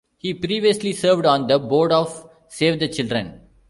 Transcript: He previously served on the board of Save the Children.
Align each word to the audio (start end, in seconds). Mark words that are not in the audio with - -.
He 0.17 0.33
previously 0.33 0.93
served 0.93 1.27
on 1.27 1.45
the 1.45 1.59
board 1.59 1.91
of 1.91 2.27
Save 2.47 2.79
the 2.79 2.87
Children. 2.87 3.39